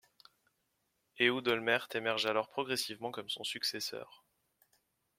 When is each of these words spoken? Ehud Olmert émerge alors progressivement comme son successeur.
Ehud 1.19 1.45
Olmert 1.47 1.87
émerge 1.95 2.25
alors 2.25 2.49
progressivement 2.49 3.11
comme 3.11 3.29
son 3.29 3.43
successeur. 3.43 4.25